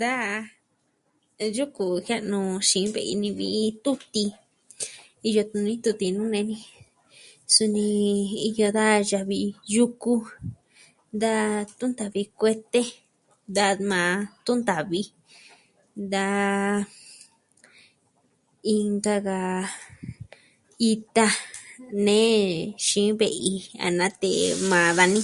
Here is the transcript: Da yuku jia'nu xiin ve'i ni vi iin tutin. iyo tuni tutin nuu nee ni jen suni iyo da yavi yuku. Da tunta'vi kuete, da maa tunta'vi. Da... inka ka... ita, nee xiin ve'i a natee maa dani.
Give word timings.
Da 0.00 0.14
yuku 1.56 1.84
jia'nu 2.06 2.38
xiin 2.68 2.88
ve'i 2.94 3.14
ni 3.22 3.30
vi 3.38 3.46
iin 3.60 3.74
tutin. 3.84 4.30
iyo 5.28 5.42
tuni 5.50 5.72
tutin 5.84 6.12
nuu 6.16 6.28
nee 6.34 6.44
ni 6.48 6.56
jen 6.62 6.70
suni 7.54 7.86
iyo 8.48 8.68
da 8.78 8.86
yavi 9.10 9.38
yuku. 9.74 10.14
Da 11.22 11.32
tunta'vi 11.78 12.22
kuete, 12.38 12.82
da 13.56 13.64
maa 13.90 14.12
tunta'vi. 14.44 15.02
Da... 16.12 16.26
inka 18.74 19.16
ka... 19.26 19.38
ita, 20.90 21.26
nee 22.06 22.40
xiin 22.86 23.12
ve'i 23.20 23.54
a 23.84 23.86
natee 23.98 24.42
maa 24.70 24.90
dani. 24.98 25.22